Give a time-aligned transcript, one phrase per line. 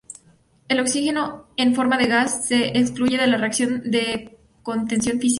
[0.67, 5.29] El oxígeno en forma de gas se excluye de la reacción por contención física.